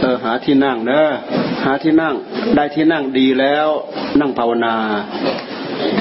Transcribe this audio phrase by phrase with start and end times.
[0.00, 1.06] เออหาที่นั่งเนอะ
[1.64, 2.14] หาที่นั่ง
[2.56, 3.68] ได้ที่นั่งดีแล้ว
[4.20, 4.74] นั่งภาวนา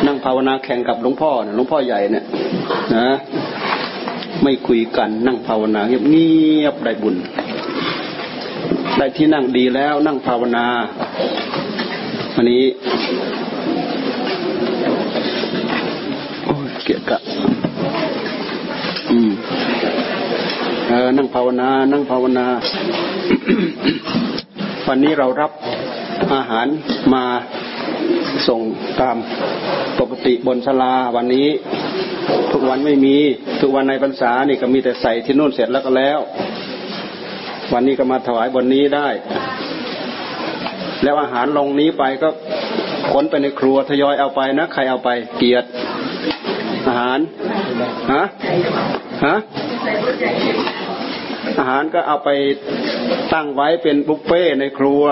[0.05, 2.25] นั่งภาวนาแข่งกับหลวงพ่อนะหลวงพ่อใหญ่เนี่ย
[2.95, 3.07] นะ
[4.43, 5.97] ไม่คุยกันนั่งภาวนาเงี
[6.63, 7.15] ยบได้บุญ
[8.97, 10.65] ได้ที่นั่งดีแล้ว นั่งภาวนา
[12.35, 12.63] อันนี้
[16.43, 17.19] โอ้เกียกะ
[19.09, 19.31] อืม
[20.84, 22.47] เออนั่งภาวนา นั่งภาวนา
[24.87, 25.51] วันนี้เรารับ
[26.33, 26.67] อาหาร
[27.13, 27.25] มา
[28.47, 28.61] ส่ง
[29.01, 29.17] ตาม
[29.99, 31.47] ปกติบนศาลาวันนี้
[32.51, 33.15] ทุกวันไม่มี
[33.61, 36.19] ทุกวันในพรรษานี่ก็มีแต่ใส่ที่นู่นเสร็จแล้วก็แล้ว
[37.73, 39.07] วันนี้ก็มาถวายบนนี้ได้
[41.03, 42.29] แล้วอาหารลงนี้ไปก็
[43.11, 45.67] ขนไปในครัวทยอยเอาไปนะ ใครเอาไปเกียรติ
[46.87, 47.19] อาหาร
[48.13, 48.23] ฮะ
[49.25, 49.35] ฮะ
[51.57, 52.29] อาหารก็เอาไป
[53.33, 55.03] ตั้งไว้เป็นบุฟเฟ่ในครัว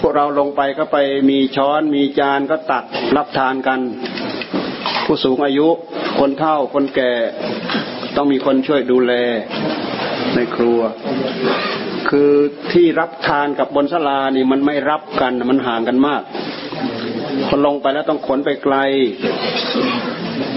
[0.00, 0.98] พวกเราลงไปก็ไป
[1.30, 2.84] มีช้อนมีจานก็ตัก
[3.16, 3.80] รับทานกัน
[5.04, 5.68] ผู้สูงอายุ
[6.18, 7.12] คนเฒ่าคนแก่
[8.16, 9.12] ต้องมีคนช่วยดูแล
[10.34, 10.80] ในครัว
[12.08, 12.32] คือ
[12.72, 16.22] ที่รับทานกับบนสลานี่มันไม่รับกันมันห่างกันมาก
[17.48, 18.76] พอลงไปแล้วต้องขนไปไกล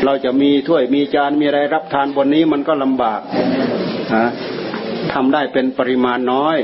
[0.06, 3.22] เราจะมีถ้วยมีจานมีอะไรรับทานบนนี้มันก็ลำบาก
[4.16, 4.26] ฮะ
[5.14, 6.58] ทำได้เป็นปริมาณน้อย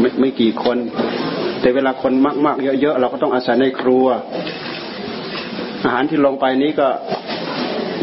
[0.00, 0.78] ไม่ไม่กี่คน
[1.60, 2.12] แต่เวลาคน
[2.46, 4.06] มาก ๆ เยอะๆเราก็ต้องอาศัยในครัว
[5.84, 6.88] อาหารที่ลงไปนี้ก็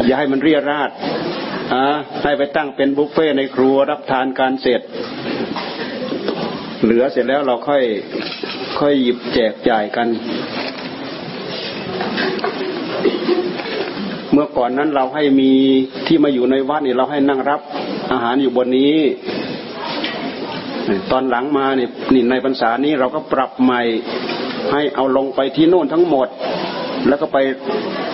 [0.04, 0.90] อย่าให้มันเรียราด
[1.72, 1.82] อ่า
[2.22, 4.80] ให้ไปตั้งเป็นบุฟเฟ่ในครัวรับทานการเสร็จ
[6.82, 7.82] เหลือเสร็จแล้วเราค่อย
[8.78, 10.08] ค่อยหยิบแจกจ่ายกัน
[14.32, 15.50] เมื่อก่อนนั้นเราให้มี
[16.06, 17.60] ที่มาอยู่ในวัดนี่เราให้นั่งรับ
[18.12, 18.96] อาหารอยู่บนนี้
[21.10, 23.82] ตอนหลังมาเนี่ยนี่ในพรรษานี้เราก็ปรับใหม่
[24.72, 26.28] ให้เอาลงไปที่โน่นทั้งหมด
[27.08, 27.38] แล้วก็ไป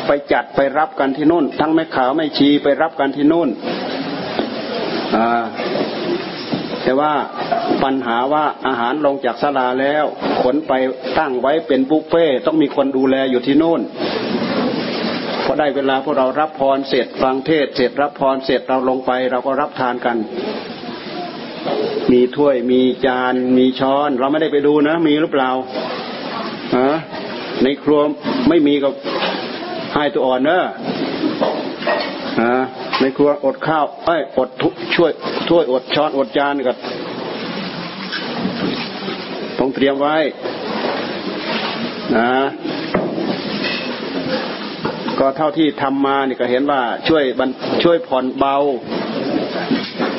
[0.06, 3.48] ไปจัดไปรับกันที่นู่น ทั้งแม่ขาวแม่ชีไปรับกันที่นู่น
[6.82, 7.12] แต่ว่า
[7.82, 10.04] ปัญหาว่าอาหารลงจากศาลาแล้ว
[10.42, 10.72] ขนไป
[11.18, 13.80] ตั้งไว้เป็นบุฟเฟ่ต้องมีคนดูแลอยู่ที่นู่น
[15.46, 20.16] พอได้เวลาพวกเรารับพรเสร็จฟังเทศ เสร็จรับพรเสร็จเราลงไป เราก็รับทานกัน
[22.12, 25.50] มีถ้วยมีจานมีช้อน เราไม่ได้ไปดูนะ มีหรือเปล่า
[26.76, 26.90] ฮะ
[27.62, 28.00] ในครัว
[28.48, 28.88] ไม่มีก็
[29.94, 30.62] ให้ตัวอ่อนเนอะ
[32.42, 32.56] ฮะ
[33.00, 35.10] ในครัวอดข้าวเอ้อดทุช่วย
[35.48, 36.76] ถ้วยอดช้อนอดจานกับ
[39.58, 40.16] ต้องเตรียมไว้
[42.16, 42.30] นะ
[45.18, 47.24] ก็เท่าที่ทำมานี่ก็เห็นว่าช่วย
[47.82, 48.56] ช่วยผ่อนเบา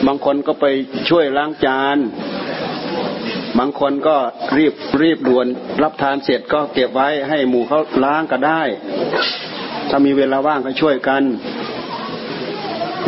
[0.08, 0.66] บางคนก็ไป
[1.10, 1.98] ช่วยล้างจาน
[3.60, 4.16] บางคนก็
[4.58, 5.48] รีบรีบด่วน
[5.84, 8.62] รับทานเสร็จก็เก็บไว้ให้หมู่เขาล้างก็ได้
[9.90, 11.24] ถ้ามีเวลาว่างก็ช่วยกัน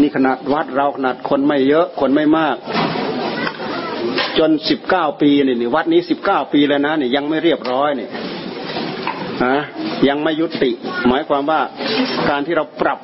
[0.02, 2.56] นี่ขนาดวัดเราขนาดคนไม่เยอะคนไม่มาก
[4.40, 8.08] จนสิบเก้าปีนี่นี่วัดนี้สิบเก้าปีแล้วนะนี่ยังไม่เรียบร้อยนี่
[9.46, 9.58] ฮะ
[10.08, 10.72] ยังไม่ยุติ
[11.08, 11.62] หมายความว่า
[12.30, 13.00] การที่เราปรับ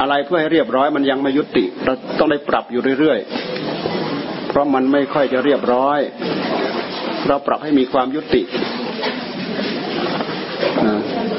[0.00, 6.00] อะไรเพื่อให้เรียบร้อยมันยังไม่ยุติ เราต้องได้ปรับอยู่เรื่อยๆ เพราะมันไม่ค่อยจะเรียบร้อย
[7.28, 8.42] เราปรับให้มีความยุติ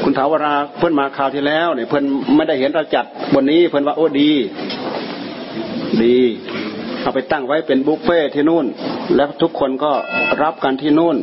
[0.03, 2.03] คุณถาวราเพื่อนมาคราวที่แล้วเนี่ยเพื่อน
[2.35, 4.31] ไม่ได้เห็นเราจัดบนนี้ เพื่อนว่าโอ้ดี
[6.03, 6.17] ดี
[7.01, 8.65] เอาไปตั้งไว้เป็นบุฟเฟ่ที่นู่น
[9.15, 9.91] แล้วทุกคนก็
[10.43, 11.17] รับกันที่นู่น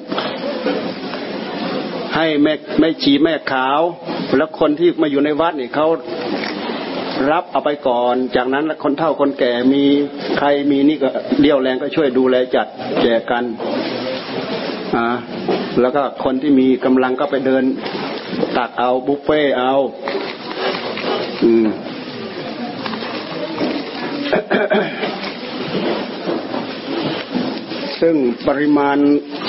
[2.16, 3.80] ให้แม่แม่ชีแม่ขาว
[4.36, 5.86] แล้วคนที่มาอยู่ในวัดนี่เขา
[7.32, 9.84] รับเอาไปก่อน จากนั้นคนเฒ่าคนแก่มี
[10.38, 11.08] ใครมีนี่ก็
[11.40, 12.66] เดี่ยวแรงก็ช่วยดูแลจัด
[13.02, 13.44] แจกกัน
[14.96, 15.06] อ่า
[15.80, 17.64] แล้วก็คนที่มีกำลังก็ไปเดิน
[18.56, 19.72] ตักเอาบุฟเฟ่เอา
[21.44, 21.66] อืม
[28.00, 28.14] ซึ่ง
[28.48, 28.96] ปริมาณ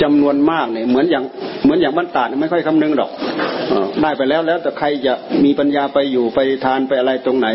[0.02, 1.24] จำนวนมากเนี่ยเหมือนอย่าง
[1.62, 3.10] เหมือนอย่างบ้านตาดไม่ค่อยคำนึงหรอก
[4.02, 5.14] ได้ไปแล้วแล้วแต่ใครจะ
[5.44, 7.48] มีปัญญาไปอยู่ไปทานไปอะไรตรงไหน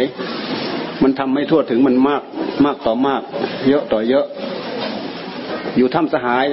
[1.03, 2.21] มันทำให้ทั่วถึงมันมาก
[2.65, 3.21] มากต่อมาก
[3.67, 4.25] เยอะต่อเยอะ
[5.77, 6.43] อยู่ถ้ำสหาย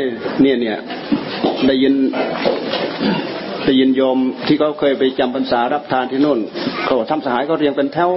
[0.43, 0.79] เนี่ยเนี่ย
[1.67, 1.95] ได้ยิน
[3.65, 6.39] ได้ยินโยมที่เขาเคยไปจำพรรษารับทานที่นู่น
[6.85, 8.11] เขาทำสหายเขาเรียงเป็นแถว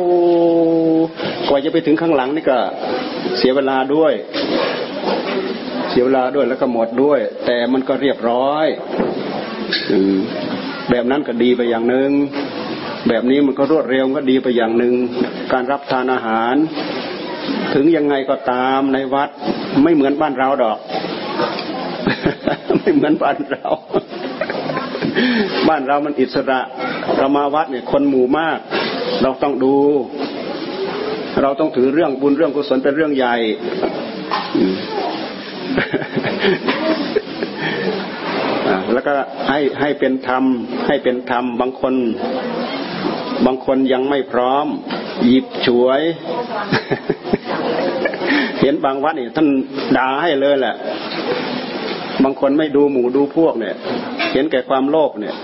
[1.48, 2.58] กว่าจะไปถึงข้างหลังนี่ก็
[3.38, 4.14] เสียเวลาด้วย
[5.90, 8.68] เสียเวลาด้วยแล้วก็หมดด้วย แต่มันก็เรียบร้อย
[10.90, 12.12] แบบนั้นก็ดีไปอย่างหนึ่ง
[13.08, 14.94] แบบนี้มันก็รวดเร็วก็ดีไปอย่างหนึ่ง
[15.54, 16.56] การรับทานอาหาร
[17.74, 19.30] ถึงยังไงก็ตามในวัด
[19.84, 20.78] ไม่เหมือนบ้านเราดอก
[22.80, 23.68] ไม่เหมือนบ้านเรา
[25.68, 26.60] บ้านเรามันอิสระ
[27.18, 28.60] เรามาวัดเนี่ยคนหมู่มาก
[29.22, 29.76] เราต้องดู
[31.42, 33.36] เราต้องถือเรื่องบุญเรื่องกุศลเป็นเรื่องใหญ่
[38.94, 39.12] แล้วก็
[39.48, 40.44] ให้ให้เป็นธรรม
[40.88, 41.94] ให้เป็นธรรมบางคน
[43.46, 44.68] บางคนยังไม่พร้อม
[45.28, 46.02] หยิบฉวย
[48.62, 49.48] เห็นบางวัดนี่ท่าน
[49.98, 50.76] ด่าให้เลยแหละ
[52.24, 53.76] บางคนไม่ดูหมู่ดูพวกเนี่ย
[54.34, 55.36] เห็นแก่ความโลภเนี่ย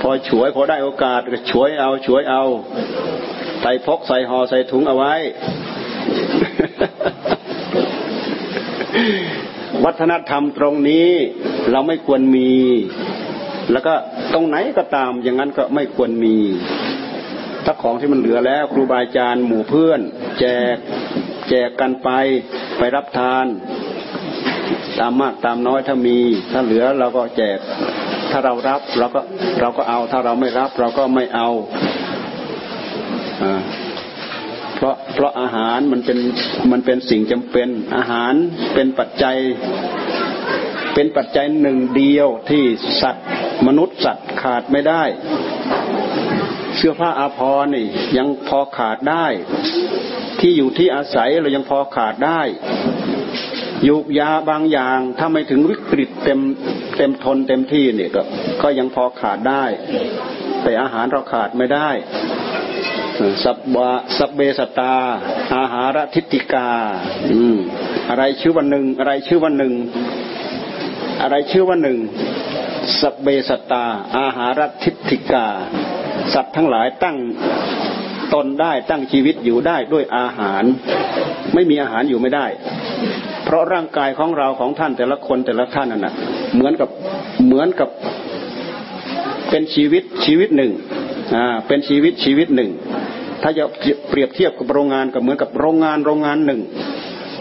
[0.00, 2.42] พอฉวยพอได้โอกาสก็ฉวยเอาฉวยเอา
[3.62, 5.14] ใส่พกใส่ห่อใส่ถุงเอาไว้
[9.84, 11.10] วัฒนธรรมตรงนี้
[11.72, 12.50] เราไม่ควรมี
[13.72, 13.94] แล้วก็
[14.32, 16.36] ตรงไหนก็ตาม อย่างนั้นก็ไม่ควรมี
[17.64, 20.00] ถ้าของที่มันเหลือแล้ว ครูบาอาจารย์หมู่เพื่อน
[20.40, 20.44] แจ
[20.74, 20.76] ก
[21.48, 22.08] แจกกันไป
[22.78, 23.46] ไปรับทาน
[24.98, 26.18] ตามมากตามน้อยถ้ามี
[26.52, 27.58] ถ้าเหลือเราก็แจก
[28.30, 29.20] ถ้าเรารับเราก็
[29.60, 31.48] เราก็เอาถ้าเราไม่รับ เราก็ไม่เอา
[34.76, 36.18] เพราะเพราะอาหารมันเป็น
[36.72, 38.32] มันเป็นสิ่งจำเป็นอาหาร
[38.74, 39.36] เป็นปัจจัย
[41.00, 42.64] เป็นปัจจัยหนึ่งเดียวที่
[43.00, 43.28] สัตว์
[43.66, 45.02] มนุษย์สัตว์ขาดไม่ได้
[46.76, 47.86] เสื้อผ้าอาภรณ์นี่
[48.18, 49.26] ยังพอขาดได้
[50.40, 52.40] ที่อยู่ที่อาศัยเรายังพอขาดได้
[53.88, 56.40] ยุกยาบางอย่างถ้าไม่ถึงวิกฤตเต็ม
[56.96, 58.22] เต็มทนเต็มที่เนี่ยก็
[58.62, 59.64] ก็ยังพอขาดได้
[60.62, 61.88] แต่อาหารเราขาดไม่ได้
[63.44, 64.94] สับบะสับเบสตา
[65.56, 66.68] อาหารทิติกา
[67.30, 67.56] อืม
[68.10, 69.74] อะไรชื่อวันหนึ่งอะไรชื่อวันหนึ่ง
[71.22, 71.98] อะไรชื่อวันหนึ่ง
[73.00, 73.84] สเบสตา
[74.18, 75.46] อาหารทิติกา
[76.34, 77.16] สัตว์ทั้งหลายตั้ง
[78.34, 80.64] ตนได้ตั้งชีวิตอยู่ได้ด้วยอาหาร
[81.54, 82.46] ไม่มีอาหารอยู่ไม่ได้
[83.44, 86.12] เพราะร่างกายของเราของท่านแต่ละคนแต่ละท่านน่ะ
[86.54, 86.88] เหมือนกับ
[87.46, 87.88] เหมือนกับ
[89.50, 90.72] เป็นชีวิตชีวิตหนึ่ง
[91.34, 92.70] อ่าเป็นชีวิตชีวิตหนึ่ง
[93.42, 93.64] ถ้าจะ
[94.08, 96.60] เปรียบเทียบกับโรงงานก็เหมือนกับโรงงานโรงงานหนึ่ง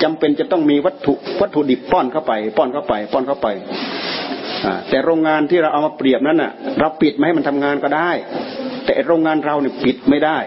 [0.04, 3.48] จำเป็นจะต้องมีวัตถุวัตถุดิบป้อนเข้าไป ป้อนเข้าไป ป้อนเข้าไป
[4.90, 8.10] แต่โรงงานที่เราเอามาเปรียบนั้นน่ะ เราปิดไม่ให้มันทำงานก็ได้
[8.86, 10.38] แต่โรงงานเราเนี่ยปิดไม่ได้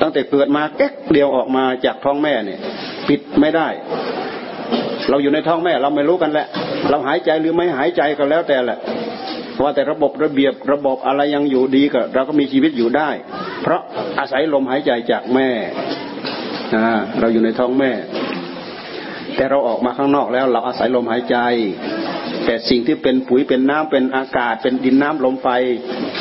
[0.00, 2.60] ตั้งแต่เกิดมาแก๊กเดียวออกมาจากท้องแม่เนี่ย
[3.08, 3.68] ปิดไม่ได้
[5.08, 6.46] เราอยู่ในท้องแม่เราไม่รู้กันแหละ
[6.90, 8.78] เราหายใจหรือไม่หายใจก็แล้วแต่แหละ
[9.62, 13.10] ว่าแต่ระบบระเบียบระบบอะไรยังอยู่ดีก็เราก็มีชีวิตอยู่ได้
[13.62, 13.80] เพราะ
[14.18, 15.48] อาศัยลมหายใจจากแม่
[17.20, 17.90] เราอยู่ในท้องแม่
[19.36, 21.36] แต่เราออกมาข้างนอกแล้วเราอาศัยลมหายใจ
[22.44, 25.48] แต่สิ่งที่เป็นปุ๋ยเป็นน้ำเป็นอากาศ เป็นดินน้ำลมไฟ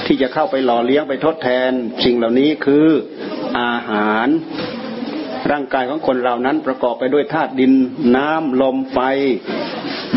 [0.05, 1.71] ที่จะเข้าไปหล่อเลี้ยงไปทดแทน
[2.03, 2.87] สิ่งเหล่านี้คือ
[3.59, 4.27] อาหาร
[5.51, 7.73] ร่างกายของคนเรานั้นประกอบไปด้วยธาตุดิน
[8.17, 8.99] น้ำลมไฟ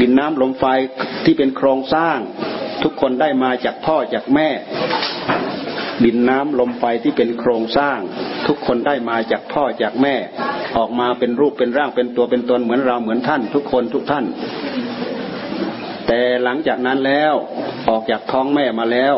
[0.00, 0.64] ดินน้ำลมไฟ
[1.24, 2.18] ที่เป็นโครงสร้าง
[2.82, 4.48] ทุกคนได้มาจากพ่อจากแม่
[6.04, 7.98] ดินน้ำลมไฟที่เป็นโครงสร้าง
[8.46, 10.14] ทุกคนได้มาจากพ่อจากแม่
[10.76, 14.24] ออกมาเป็นรูปเป็นร่างเป็นตัวเป็นตนเหมือนเราเหมือนท่าน ทุกคนทุกท่าน
[16.06, 17.34] แต่หลังจากนั้นแล้ว
[17.88, 19.14] ออกจากท้องแม่มาแล้ว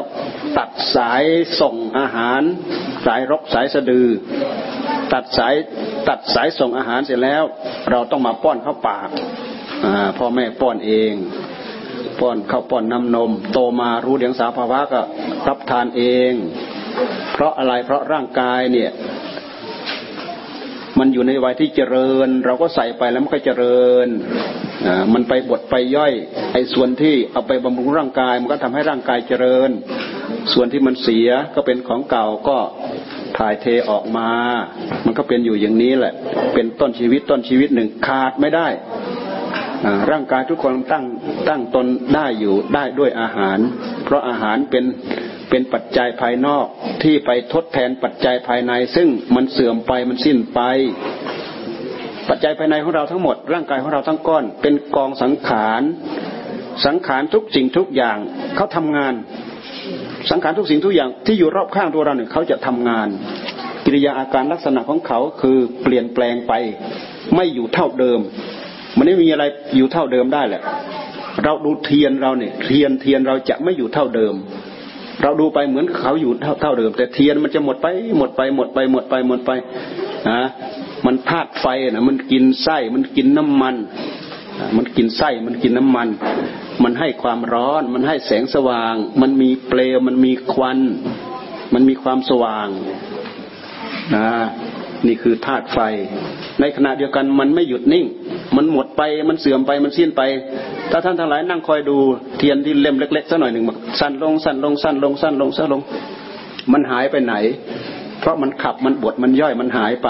[0.58, 1.24] ตัดสาย
[1.60, 2.42] ส่งอาหาร
[3.06, 4.08] สายรกสายสะดือ
[5.12, 5.54] ตัดสาย
[6.08, 7.42] ตัดสายส่งอาหารเสร็จแล้ว
[7.90, 9.08] เราต้องมาป้อนเข้าปาก
[10.18, 11.12] พ่อแม่ป้อนเอง
[12.20, 15.00] ป้อนข้าวป้อนน้ำนม โตมารู้เดียงสาภาวะก็
[15.48, 16.32] รับทานเอง
[17.32, 18.90] เพราะอะไรเพราะร่างกายเนี่ย
[20.98, 24.08] มันอยู่ในวัยที่เจริญ เราก็ใส่ไปแล้วมันก็เจริญ
[24.86, 26.12] อ่ามันไปบดไปย่อย
[26.52, 29.70] ไอ้ส่วนที่เอาไปบำรุงร่างกาย มันก็ทำให้ร่างกายเจริญ
[30.52, 32.58] ส่วนที่มันเสียก็เป็นของเก่าก็
[33.38, 34.30] ถ่ายเทออกมา
[35.04, 36.14] มันก็เป็นอยู่อย่างนี้แหละ
[36.54, 38.68] เป็นต้นชีวิตต้นชีวิตหนึ่งขาดไม่ได้
[40.10, 41.04] ร่างกายทุกคนตั้ง
[41.48, 43.58] ตั้งตนได้อยู่ได้ด้วยอาหาร
[44.04, 44.84] เพราะอาหารเป็น
[45.50, 46.66] เป็นปัจจัยภายนอก
[47.02, 50.60] ที่ไปทดแทนปัจจัยภายใน ซึ่งมันเสื่อมไปมันสิ้นไป
[52.28, 55.82] ปัจจัยภายในของเราทั้งหมด ร่างกายของเราทั้งก้อน เป็นกองสังขาร
[56.86, 58.18] สังขารทุกสิ่งทุกอย่าง
[58.56, 59.14] เขาทำงาน
[60.30, 63.08] สังขารทุกสิ่งทุกอย่างที่อยู่รอบข้างตัวเราเนี่ยเขาจะทำงาน
[63.84, 66.52] กิริยาอาการลักษณะของเขาคือเปลี่ยนแปลงไป
[67.34, 68.20] ไม่อยู่เท่าเดิม
[68.96, 69.44] มันไม่มีอะไร
[69.76, 70.62] อยู่เท่าเดิมได้แหละ
[71.44, 74.34] เราดูเทียนเราเนี่ยเทียนเทียนเราจะไม่อยู่เท่าเดิม
[75.22, 77.86] เราดูไปเหมือนเขาอยู่เท่าเดิม แต่เทียนมันจะหมดไป
[78.18, 79.50] หมดไปหมดไปหมดไปหมดไป
[80.28, 80.40] นะ
[81.06, 83.76] มันธาตุไฟนะมันกินไส้มันกินน้ำมัน
[84.76, 86.08] มันกินไส้มันกินน้ำมัน
[86.82, 90.78] มันให้ความร้อน มันให้แสงสว่าง มันมีเปลวมันมีควัน
[91.74, 92.68] มันมีความสว่าง
[94.16, 94.28] นะ
[95.06, 95.78] นี่คือธาตุไฟ
[96.60, 98.04] ในขณะเดียวกันมันไม่หยุดนิ่ง
[98.56, 100.22] มันหมดไปมันเสื่อมไปมันสิ้นไป
[100.90, 101.96] ถ้าท่านทั้งหลายนั่งคอยดู
[102.38, 103.64] เทียนที่เล่มเล็กๆสักหน่อยหนึ่ง
[104.00, 105.82] สั้นลงสั้นลงสั้นลงสั้นลงสั้นลง
[106.72, 107.34] มันหายไปไหน
[108.20, 110.08] เพราะมันขับมันบดมันย่อยมันหายไป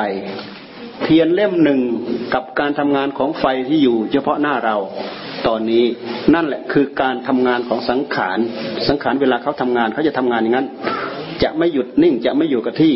[1.02, 1.80] เทียนเล่มหนึ่ง
[2.34, 4.76] กับการทำงานของไฟที่อยู่ เฉพาะหน้าเรา
[5.46, 5.84] ตอนนี้
[6.34, 8.38] นั่นแหละคือการทำงานของสังขาร
[8.88, 10.66] สังขารเวลาเขาทำงานเขาจะทำงานอย่างนั้น
[11.42, 12.94] จะไม่หยุดนิ่งจะไม่อยู่กับที่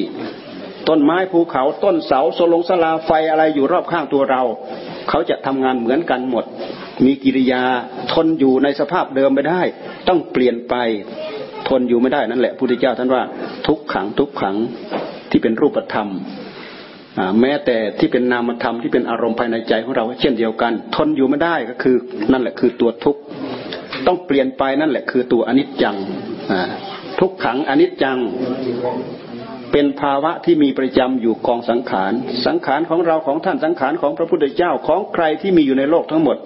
[0.88, 4.42] ต้นไม้ภูเขาต้นเสาโซลงสลาไฟอะไรอยู่รอบข้างตัวเรา
[5.08, 6.44] เขาจะทำงานเหมือนกันหมด
[7.04, 7.62] มีกิริยา
[8.12, 9.60] ทนอยู่ในสภาพเดิมไม่ได้
[10.08, 10.74] ต้องเปลี่ยนไป
[11.68, 13.22] ทนอยู่ไม่ได้นั่นแหละพุทธเจ้าท่านว่า
[13.66, 14.56] ทุกขังทุกขัง
[15.30, 16.08] ที่เป็นรูปธรรม
[17.40, 21.96] แม้แต่ที่เป็นนามธรรมที่เป็นอารมณ์ภายในใจของเราเช่นเดียวกัน ทนอยู่ไม่ได้ก็คือ
[22.32, 23.20] นั่นแหละคือตัวทุกข์
[24.06, 25.96] ต้องเปลี่ยนไปนั่นแหละคือตัวอนิจจัง
[27.20, 28.18] ทุกขังอนิจจัง
[29.76, 32.12] เป็นภาวะที่มีประจำอยู่กองสังขาร
[32.46, 36.36] สังขารของเราของท่านสังขารของพระพุทธเจ้าของใครที่มีอยู่ในโลกทั้งหมด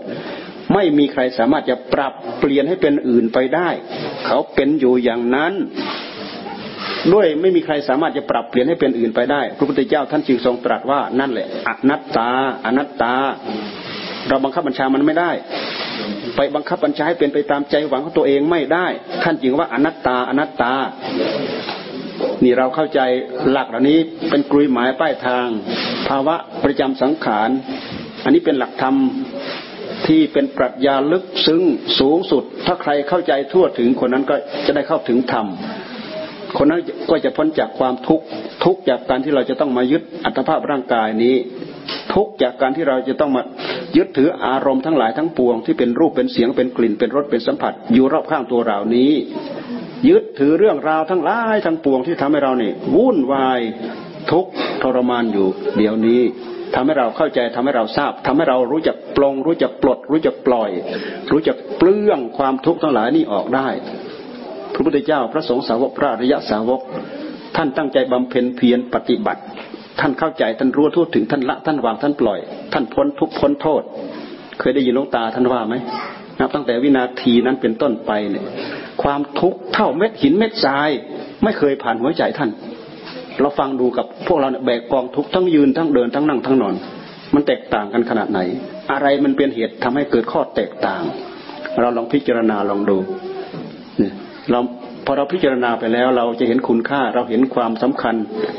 [0.74, 3.68] ไม่มีใครสามารถจะปรับเปลี่ยนให้เป็นอื่นไปได้
[4.26, 5.52] เขาเป็นอยู่อย่างนั้น
[7.12, 12.30] ด้วยไม่มีใครสามารถจะปรับเปลี่ยนให้เป็นอื่นไปได้ พระพุทธเจ้าท่านจึงทรงตรัสว่านั่นแหละอนัตตา
[12.66, 13.14] อนัตตา
[14.28, 15.30] เราบังคับบัญชามันไม่ได้
[16.36, 18.86] ไปบังคับบัญชาให้เป็นไปตามใจหวังของตัวเองไม่ได้
[19.22, 20.72] ท่านจึงว่าอนัตตาอนัตตา
[22.44, 23.00] นี่เราเข้าใจ
[23.50, 23.98] หลักเหล่านี้
[24.30, 25.46] เป็นกลุยหมายป้ายทาง
[26.08, 27.50] ภาวะประจำสังขาร
[28.24, 28.96] อันนี้เป็นหลักธรรม
[30.06, 31.62] ที่เป็นปรัชญาลึกซึ้ง
[32.00, 34.34] สูงสุด ถ้าใครเข้าใจทั่วถึงคนนั้นก็
[34.66, 35.46] จะได้เข้าถึงธรรม
[36.56, 36.80] คนนั้น
[37.10, 38.24] ก็จะพ้นจากความทุกข์
[38.64, 41.36] ทุกจากการที่เราจะต้องมายึดอัตภาพร่างกายนี้
[42.14, 43.42] ทุกจากการที่เราจะต้องมา
[43.96, 49.12] ยึดถืออารมณ์ทั้งหลายทั้งปวงที่เป็นรูปเป็นเสียงเป็นกลิ่นเป็นรสเป็นสัมผัส อยู่รอบข้างตัวเรานี้
[50.08, 53.60] ยึดถือเรื่องราวทั้งหลายทั้งปวงที่ทำให้เราเนี่ยวุ่นวาย
[54.30, 54.46] ทุก
[54.82, 56.20] ทรมานอยู่ เดี๋ยวนี้
[56.74, 60.70] ทำให้เราเข้าใจทำให้เราทราบทำให้เรารู้จักปลง รู้จักปลด รู้จักปล่อย
[61.32, 63.68] รู้จักเปลื้องความทุกข์ทั้งหลายนี่ออกได้
[64.74, 66.80] พระพุทธเจ้าพระสงฆ์สาวกพระอริยสาวก
[67.56, 69.42] ท่านตั้งใจบำเพ็ญเพียรปฏิบัติ
[70.00, 72.38] ท่านเข้าใจท่านรู้ทั่วถึงท่านละท่านวางท่านปล่อย
[72.72, 73.82] ท่านพ้นทุกพ้นโทษ
[74.58, 75.74] เคยได้ยินลงตาท่านว่าไหม
[76.38, 78.44] นับตั้งแต่วินาทีนั้นเป็นต้นไปเนี่ย
[79.02, 80.90] ความทุกข์เท่าเม็ดหินเม็ดทราย
[81.42, 82.50] ไม่เคยผ่านหัวใจท่าน
[83.40, 86.74] เราฟังดูกับพวกเราเนี่ยแบกกองทุกข์ทั้งยืนทั้งเดินทั้งนั่งทั้งนอน
[87.34, 88.40] มันแตกต่างกันขนาดไหน
[88.92, 91.02] อะไรมันเป็นเหตุทำให้เกิดข้อแตกต่าง
[91.80, 92.98] เราลองพิจารณาลองดู
[94.50, 94.60] เรา
[95.04, 98.14] พอเราพิจารณาไปแล้วเราจะเห็นคุณค่าเราเห็นความสำคัญ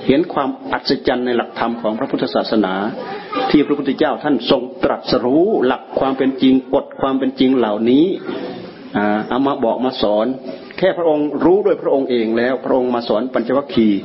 [0.07, 2.73] เห็นความอัศจรรย์ในหลักธรรมของพระพุทธศาสนา
[3.49, 8.05] ที่พระพุทธเจ้าท่านทรงตรัสรู้หลักความเป็นจริงกฎความเป็นจริงเหล่านี้
[9.29, 10.27] เอามาบอกมาสอน
[10.77, 13.99] แค่พระองค์รู้ด้วยพระองค์เองแล้ว พระองค์มาสอนปัญจวัคคีย์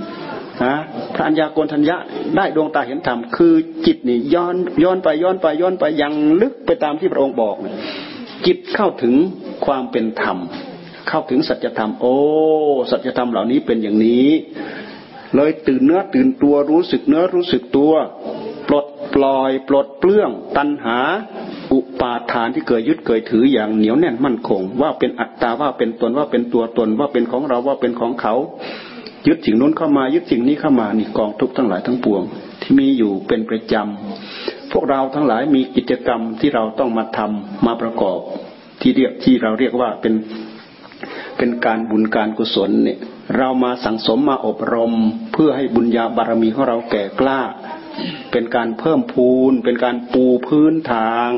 [1.14, 1.96] พระัญญาโกณทัญญะ
[2.36, 3.54] ได้ดวงตาเห็นธรรมคือ
[3.86, 6.12] จิตนี่ย้อนย้อนไปย้อนไปย้อนไปยัง
[6.42, 7.56] ลึกไปตามที่พระองค์บอก
[8.46, 9.14] จิตเข้าถึง
[9.66, 10.38] ความเป็นธรรม
[11.08, 12.16] เข้าถึงสัจธรรม โอ้
[12.90, 14.28] สัจธรรมเหล่านี้เป็นอย่างนี้
[15.36, 17.92] เลยตื่นเนื้อตื่นตัวรู้สึกเนื้อรู้สึกตัว
[18.68, 20.98] ปลดปล่อย ปลดเปลื้อง ตัณหา
[21.72, 28.34] อุปาทานที่เกิดยึดเกิดถืออย่างเหนียวแน่นมั่นคง ว่าเป็นอัตตาว่าเป็นตนว่าเป็นตัวตนว่าเป็นของเราว่าเป็นของเขา
[29.26, 32.22] ยึดสิ่งนู้นเข้ามายึดสิ่งนี้เข้ามานี่กองทุกทั้งหลายทั้งปวง
[32.60, 38.18] ที่มีอยู่เป็นประจำพวกเราทั้งหลายมีกิจกรรมที่เราต้องมาทำมาประกอบ
[38.80, 40.14] ที่เรียกที่เราเรียกว่าเป็น
[41.38, 42.98] เป็นการบุญการกุศลเนี่ย
[43.36, 44.92] เรามาสั่งสมมาอบรม
[45.32, 47.40] เพื่อให้บุญญาบารมีของเราแก่กล้า
[48.32, 51.30] เป็นการเพิ่มพูน เป็นการปูพื้นทาง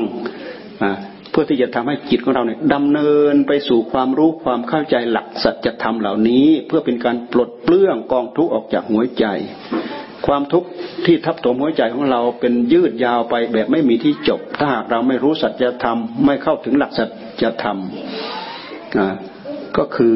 [1.31, 9.25] เพื่อที่จะทำให้จิตของเราเนี่ยดำเนินไปสู่ความรู้ความเข้าใจหลักสัจธรรมเหล่านี้ เพื่อเป็นการปลดเปลื้องกองทุกข์ออกจากหัวใจ
[10.27, 10.67] ความทุกข์
[11.05, 17.05] ที่ทับถมหัวใจของเราเป็นยืดยาวไปแบบไม่มีที่จบ ถ้าหากเราไม่รู้สัจธรรม ไม่เข้าถึงหลักสั
[17.41, 17.77] จธรรม
[19.77, 20.15] ก็คือ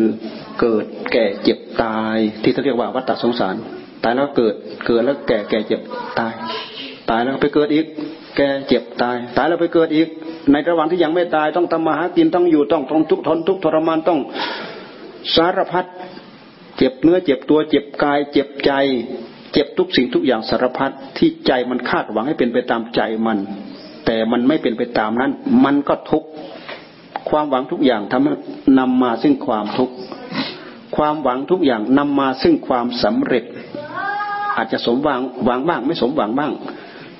[0.60, 3.56] เกิดแก่เจ็บตายที่เขาเรียกว่าวัฏสงสาร
[4.04, 4.54] ตายแล้วเกิด
[4.86, 5.82] เกิดแล้วแก่แก่เจ็บ
[6.20, 6.34] ตาย
[7.10, 7.86] ตายแล้วไปเกิดอีก
[8.38, 10.08] แก่เจ็บตาย ตายแล้วไปเกิดอีก
[10.52, 14.20] ในระหว่างที่ยังไม่ตายต้องทำมาหากินต้องอยู่ต้องทนทุกทนทุกทรมานต้อง
[15.36, 15.86] สารพัด
[16.78, 18.72] เจ็บเนื้อเจ็บตัวเจ็บกาย เจ็บใจ
[19.54, 23.38] เจ็บทุกสิ่งทุกอย่างสารพัดที่ใจมันคาดหวังให้เป็นไปตามใจมัน
[24.06, 25.32] แต่มันไม่เป็นไปตามนั้น
[25.66, 26.28] มันก็ทุกข์
[27.30, 29.96] ความหวังทุกอย่างทำนำมาซึ่งความทุกข์
[30.96, 33.44] ความหวังทุกอย่างนำมาซึ่งความสำเร็จ
[34.58, 36.52] อาจจะสมหวังหวังบ้าง ไม่สมหวังบ้าง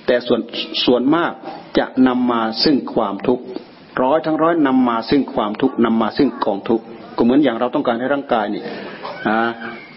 [0.08, 0.42] แต่ส่วน
[0.86, 1.32] ส่วนมาก
[1.78, 3.44] จะนำมาซึ่งความทุกข์
[4.04, 6.86] ร้อยทั้งร้อยนำมาซึ่งความทุกข์นำมาซึ่งกองทุกข์
[7.18, 8.64] ก็เหมือนอย่างเราต้องการให้ร่างกายนี่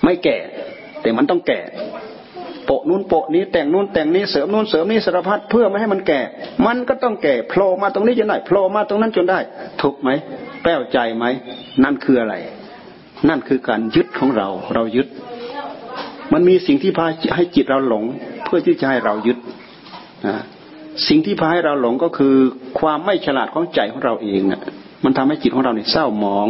[0.05, 0.37] ไม่แก่
[1.03, 1.61] แต่มันต้องแก่
[2.67, 6.21] โปะนู้นโปะนี้แต่งนู้นแต่งนี้เสริมนู้นเสริมนี้สารพัดเพื่อไม่ให้มันแก่
[6.67, 9.39] มันก็ต้องแก่โผล่มาตรงนี้จนได้โผล่มาตรงนั้นจนได้
[9.83, 10.11] ถูกไหม
[10.63, 11.25] แป้วใจไหม
[11.85, 12.35] นั่นคืออะไร
[13.29, 15.09] นั่นคือการยึดของเรา เรายึด
[16.33, 18.05] มันมีสิ่งที่พาให้จิตเราหลง
[18.45, 19.39] เพื่อที่จะให้เรายึด
[20.27, 20.37] นะ
[21.09, 22.35] สิ่งที่พาให้เราหลงก็คือ
[22.79, 24.63] ความไม่ฉลาดของใจของเราเองอะ
[25.05, 26.49] มันทำให้จิตของเราเนี่ยเศร้าหมอง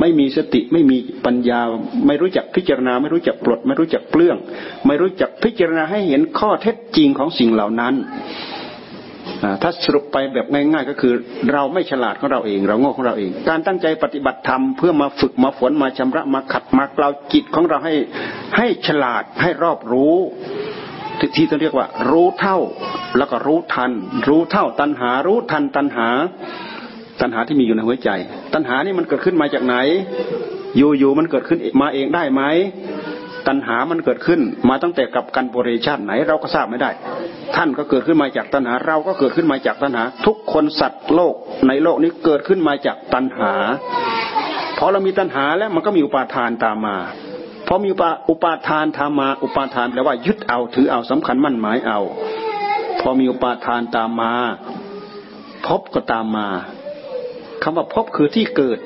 [0.00, 0.96] ไม่มีสติไม่มี
[1.26, 1.60] ปัญญา
[2.06, 4.36] ไม่รู้จักพิจารณา ไม่รู้จักปลด ไม่รู้จักเปลื้อง
[4.86, 7.94] ไม่รู้จักพิจารณาให้เห็นข้อเท็จจริงของสิ่งเหล่านั้น
[9.62, 11.12] ถ้าสรุปไปแบบง่ายๆก็คือ
[11.52, 17.94] เราไม่ฉลาดของเราเอง เราโง่ของเราเอง การตั้งใจปฏิบัติธรรมเพื่อมาฝึกมาฝนมาชำระมาขัดมาเกลาจิตของเราให้
[18.56, 20.16] ให้ฉลาดให้รอบรู้
[21.36, 22.58] ที่ต้องเรียกว่า รู้เท่า
[23.18, 23.90] แล้วก็รู้ทัน
[24.28, 26.08] รู้เท่าตัณหา รู้ทันตัณหา
[27.20, 28.10] ตัณหาที่มีอยู่ในหัวใจ
[28.54, 29.76] ตัณหานี่มันเกิดขึ้นมาจากไหน
[30.76, 32.42] อยู่ๆมันเกิดขึ้นมาเองได้ไหม
[33.48, 36.90] ตัณหามันเกิดขึ้น มาตั้งแต่กับกันบริชาติไหนเราก็ทราบไม่ได้
[37.56, 41.34] ท่านก็เกิดขึ้นมาจากตัณหา เราก็เกิดขึ้นมาจากตัณหา ทุกคนสัตว์โลก
[41.68, 43.52] ในโลกนี้เกิดขึ้นมาจากตัณหา
[44.78, 46.96] พอเรามีตัณหาแล้วมันก็มีอุปาทานตามมา
[47.68, 52.00] พอมีอุปาทานทามา อุปาทานแปลว่ายึดเอาถือเอาสำคัญมั่นหมายเอา
[53.00, 54.32] พอมีอุปาทานตามมา
[55.66, 56.48] พบก็ตามมา
[57.62, 58.78] คำว่าพบคือที่เกิด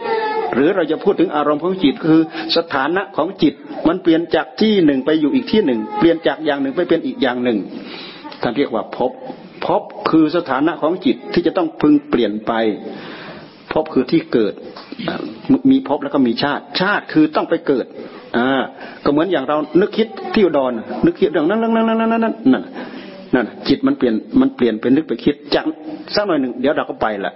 [0.54, 2.20] หรือเราจะพูดถึงอารมณ์ของจิตคือ
[2.56, 3.54] สถานะของจิต
[3.88, 7.58] มันเปลี่ยนจากที่หนึ่งไปอยู่อีกที่หนึ่ง เปลี่ยนจากอย่างหนึ่งไปเป็นอีกอย่างหนึ่ง
[8.42, 9.12] ท่านเรียกว่าพบ
[9.66, 12.52] พบคือสถานะของจิตที่จะต้องพึงเปลี่ยนไป
[13.72, 14.54] พบคือที่เกิด
[15.70, 17.86] มีพบแล้วก็มีชาติ ชาติคือต้องไปเกิด
[18.36, 18.48] อ่า
[19.04, 20.72] ก็เหมือนอย่างเรานึกคิดที่อุดร
[21.04, 22.34] นึกคิดเรื่องนั้นนั้นนั้นนั้นนั้นนั่น
[23.34, 25.64] นั่นจิตมันเปลี่ยนมันเปลี่ยนเป็นนึกไปคิดจาก
[26.14, 27.32] สักหน่อยหนึ่งเดี๋ยวเราก็ไปละ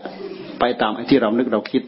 [0.61, 1.83] ไปตามไอ้ที่เรานึกเราคิด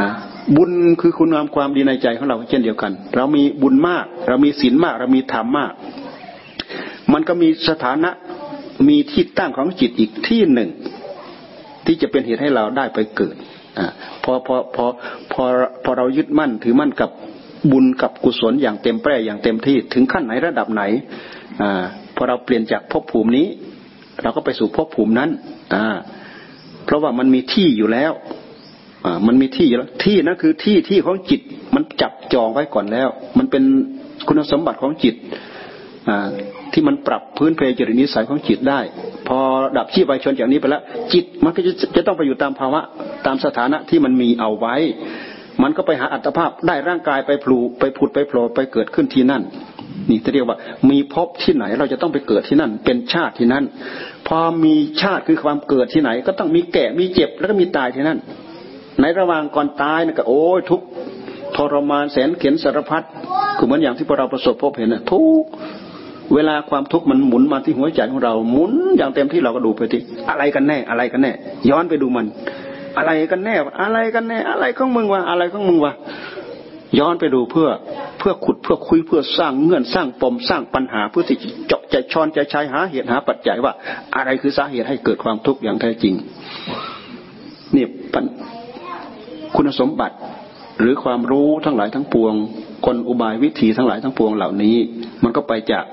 [0.00, 0.10] นะ
[0.56, 0.70] บุญ
[1.00, 5.72] คือคุณงามความดีในใจของเราเช่นเดียวกัน เรามีบุญมาก เรามีศีลมาก เรามีธรรมมาก
[7.12, 8.10] มันก็มีสถานะ
[8.88, 10.70] มีที่ตั้งของจิตอีกที่หนึ่ง
[11.86, 13.34] ที่จะเป็นเหตุให้เราได้ไปเกิด
[13.78, 13.80] อ
[14.22, 14.84] พอพอพอ
[15.32, 15.42] พอ
[15.84, 17.10] พอเรายึดมั่นถือมั่นกับ
[17.70, 20.82] บุญกับกุศลอย่างเต็มแปร่อย่างเต็มที่ถึงขั้นไหนระดับไหน
[21.62, 21.64] อ
[22.16, 23.46] พอเราเปลี่ยนจากภพภูมินี้
[24.22, 25.30] เราก็ไปสู่ภพภูมินั้น
[25.74, 25.84] อ่า
[26.84, 28.12] เพราะว่ามันมีที่อยู่แล้ว
[29.26, 31.40] มันมีที่อยู่แล้วที่นั่นคือที่ที่ของจิต
[31.74, 33.62] มันจับจองไว้ก่อนแล้ว มันเป็น
[34.28, 35.14] คุณสมบัติของจิต
[36.08, 36.28] อ่า
[36.72, 38.80] ที่มันปรับพื้นเพจริตนิสัยของจิตได้
[39.28, 39.38] พอ
[39.76, 42.80] ดับชีพไปชนจากนี้ไปแล้ว จิตมันก็จะจะต้องไปอยู่ตามภาวะ
[43.26, 44.76] ตามสถานะที่มันมีเอาไว้
[45.62, 49.42] มันก็ไปหาอัตภาพได้ร่างกายไปพลูไปผุดไปโผล่ไปเกิดขึ้นที่นั่น
[50.10, 50.58] นี่จะเรียกว่า
[50.90, 53.64] มีพบที่ไหนเราจะต้องไปเกิดที่นั่น เป็นชาติที่นั่น
[54.28, 58.18] พอมีชาติคือความเกิดที่ไหน ก็ต้องมีแก่มีเจ็บแล้วก็มีตายที่นั่น
[59.00, 60.80] ในระหว่างก่อนตายนะก็โอ้ยทุก
[61.56, 63.02] ทรมานแสนเข็นสารพัด
[63.56, 65.44] คือเหมือนอย่างที่พวกเราประสบพบเห็นนะทุก
[66.34, 71.32] เวลาความทุกข์มันหมุนมาที่หัวใจของเราหมุนอย่างเต็มที่เราก็ดูไปที่อะไรกันแน่อะไรกันแน่
[71.70, 72.26] ย้อนไปดูมัน
[72.98, 75.92] อะไรกันแน่ อะไรกันแน่ อะไรของมึงวะอะไรของมึงวะ
[76.98, 77.68] ย้อนไปดูเพื่อ
[78.18, 83.72] เพื่อขุดเพื่อคุยเพื่อสร้างเงื่อนสร้างปมสร้างปัญหาเพื่อที่จะเจาะใจชอนใจชายหาเหตุหาปัจจัยว่า
[84.16, 86.14] อะไรคือสาเหตุให้เกิดความทุกข์อย่างแท้จริง
[87.76, 87.84] นี่
[89.56, 90.16] คุณสมบัติ
[90.78, 92.34] หรือความรู้ทั้งหลายทั้งปวง
[92.86, 94.76] กลอุบายวิธีทั้งหลายทั้งปวงเหล่านี้
[95.22, 95.84] มันก็ไปจาก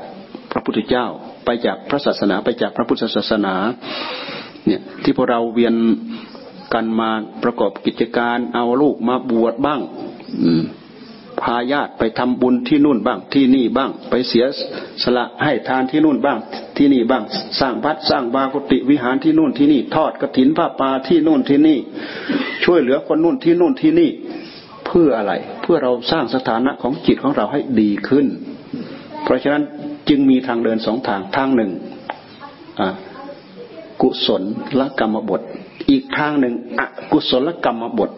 [0.51, 1.05] พระพุทธเจ้า
[1.45, 3.55] ไปจากพระศาสนา ไปจากพระพุทธศาสนา
[4.65, 5.75] เนี่ยที่พวกเราเวียน
[6.73, 7.09] กันมา
[7.43, 9.79] ประกอบกิจการเอาลูกมาบวชบ้าง
[11.41, 14.45] พาญาติไปทำบุญที่นู่นบ้างที่นี่บ้าง ไปเสีย
[15.03, 16.37] สละให้ทานที่นู่นบ้าง
[16.79, 17.23] ที่นี่บ้าง
[17.59, 21.77] สร้างวัดสร้างบากุติวิหารที่นู่นที่นี่ ทอดกระถินผ้าป่าที่นู่นที่นี่
[22.63, 24.09] ช่วยเหลือคนนู่นที่นู่นที่นี่
[24.85, 28.25] เพื่ออะไร เพื่อเราสร้างสถานะของจิตของเราให้ดีขึ้น
[29.23, 29.63] เพราะฉะนั้น
[30.09, 31.71] จึงมีทางเดินสองทางทางหนึ่ง
[34.01, 34.43] กุศล
[34.79, 35.41] ละกรรมบท
[35.89, 38.09] อีกทางหนึ่งอกุศลกรรมบท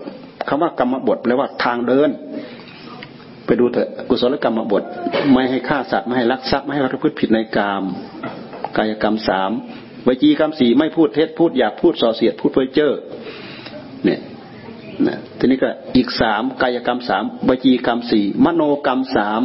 [0.48, 2.10] คำว่ากรรมบทแปลว่าทางเดิน
[3.46, 4.84] ไปดูเถอะกุศลกรรมบท
[5.32, 7.84] ไม่ให้ฆ่าสัตว์ไม่ให้ลักทรัพย์ไม่ให้ประพฤติผิดในกาม
[8.78, 9.52] กายกรรมสาม
[10.08, 12.94] วจีกรรมสี่ไม่พูดเท็จพูดหยาบพูดส่อเสียดพูดเพ้อเจ้อ
[14.06, 14.20] เนี่ย
[15.08, 19.42] นะทีนี้ก็อีกสามกายกรรมสามวจีกรรมสี่มโนกรรมสาม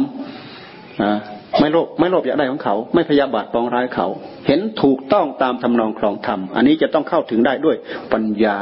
[1.01, 1.19] อ่า
[1.59, 4.07] ไม่โลภไม่โลภอยากได้ของเขา ไม่พยาบาทปองร้ายเขา
[4.47, 7.77] เห็นถูกต้องตามทำนองคลองธรรม อันนี้จะต้องเข้าถึงได้ด้วย
[8.13, 8.57] ปัญญา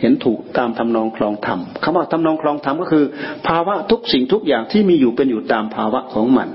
[0.00, 3.04] เห็นถูกตามทำนองคลองธรรมคำว่าทำนองคลองธรรมก็คือ
[3.46, 6.48] ภาวะทุกสิ่งทุกอย่างที่มีอยู่เป็นอยู่ตามภาวะของมัน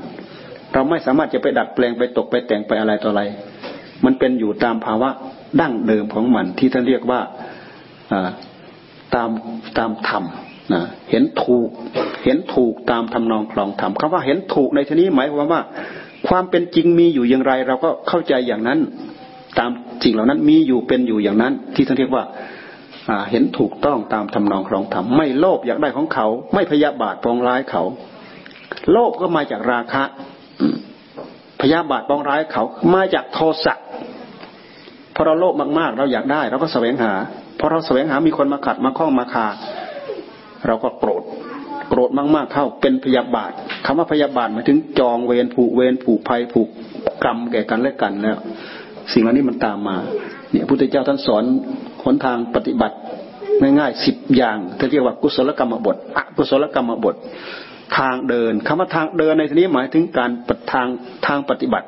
[0.73, 3.23] เราไม่สามารถจะไปดัดแปลงไปตกไปแต่งไปอะไรต่ออะไร
[4.05, 5.09] มันเป็นอยู่ตามภาวะ
[5.61, 7.19] ดั้งเดิมของมันที่ท่านเรียกว่า
[9.15, 9.29] ตาม
[9.77, 10.23] ตามธรรม
[10.73, 11.69] นะเห็นถูก
[12.23, 15.61] เห็นถูกตามทำนองคลองธรรมคำว่าเห็นถูกในที่นี้หมายความว่า
[16.27, 18.79] ความเป็นจริงมีอยู่อย่างไร เราก็เข้าใจอย่างนั้น
[19.59, 19.69] ตาม
[20.03, 22.23] สิ่งเหล่านั้นมีอยู่เป็นอยู่อย่างนั้น ที่ท่านเรียกว่า
[23.29, 27.83] เห็นถูกต้องตามทำนองคลองธรรมไม่โลภอยากได้ของเขา ไม่พยาบาทปองร้ายเขา
[28.91, 30.03] โลภก็มาจากราคะ
[31.61, 33.73] พยาบาทปองร้ายเขามาจากโทสะ
[35.15, 37.13] พอเราโลภมากๆ เราอยากได้ เราก็แสวงหา
[37.59, 39.47] พอเราแสวงหามีคนมาขัดมาข้องมาคา
[40.67, 41.23] เราก็โกรธ
[41.89, 43.51] โกรธมากๆเข้าเป็นพยาบาท
[43.85, 46.67] คำว่าพยาบาทหมายถึงจองเวรผูกเวรผูกภัยผูก
[47.23, 48.37] กรรมแก่กันและกันแล้ว
[49.11, 49.97] สิ่งเหล่านี้มันตามมา
[50.51, 51.43] เนี่ยพุทธเจ้าท่านสอน
[52.03, 52.97] หนทางปฏิบัติ
[53.61, 57.15] ง่ายๆสิบอย่างที่เรียกว่ากุศลกรรมบทอกุศลกรรมบท
[57.97, 60.87] ทางเดินคำว่าทางเดินในที่นี้หมายถึงการปทาง
[61.27, 61.87] ทางปฏิบัติ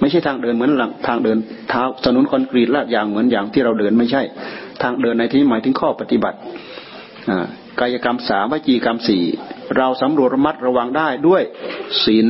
[0.00, 1.38] ไม่ใช่ทางเดินเหมือนหลังทางเดิน
[1.68, 4.22] เท้าถนนคอนกรีตลาดยางเหมือนอย่างที่เราเดินไม่ใช่
[4.82, 6.38] ทางเดินในที่นี้หมายถึงข้อปฏิบัติ
[7.80, 9.22] กายกรรมสามวจีกรรมสี่
[9.76, 11.42] เราสำรวจระมัดระวังได้ด้วย
[12.04, 12.28] ศีล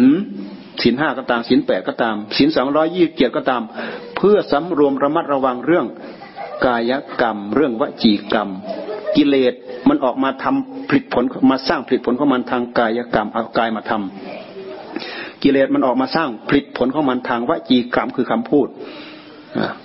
[0.83, 3.63] ศีลห้าก็ตามศีลแปดก็ตามศีลสองร้อยยี่สิบเจ็ดก็ตาม
[4.17, 5.87] เพื่อสำรวมระมัดระวังเรื่อง
[6.67, 8.49] กายกรรม เรื่องวจีกรรม
[9.17, 9.55] กิเลส
[9.89, 18.69] มันออกมาทำผลิตผลมาสร้างผลิตผลของมันทางกายกรรมเอากายมาทำกิเลสมันออกมาสร้างผลิตผลของมันทางวจีกรรมคือคำพูด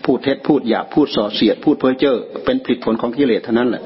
[0.06, 2.16] พูดเท็จพูดหยาบพูดส่อเสียด พูดเพ้อเจ้อ
[2.46, 3.84] เป็นผลิตผลของกิเลสเท่านั้นแหละ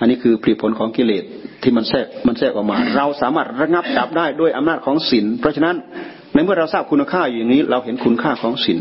[0.00, 1.24] อันนี้คือผลิตผลของกิเลส
[1.62, 5.76] ที่มันแทรกมันแทรกออกมา เราสามารถระงับดับได้ด้วยอำนาจของศีลเพราะฉะนั้น
[6.32, 8.80] ในเมื่อเราทราบคุณค่าอย่างนี้ เราเห็นคุณค่าของศีล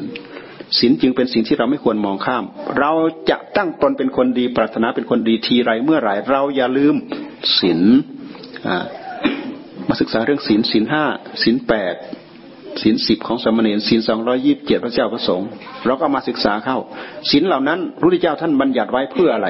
[0.79, 2.43] ศีลจึงเป็นสิ่งที่เราไม่ควรมองข้าม
[2.79, 2.91] เรา
[3.29, 6.95] จะตั้งตนเป็นคนดี ปรารถนาเป็นคนดีทีไรเมื่อไหร่เราอย่าลืม
[7.57, 7.81] ศีล
[9.87, 11.03] มาศึกษาเรื่องศีลศีลห้า
[11.43, 11.95] ศีลแปด
[12.81, 15.47] ศีลสิบของสมณีศีลสองร้อยี่บเจ็ดพระเจ้าพระสงฆ์
[15.85, 16.77] เราก็มาศึกษาเข้า
[17.29, 19.47] ศีลเหล่านั้นพระพุทธเจ้าท่านบัญญัติไว้เพื่ออะไร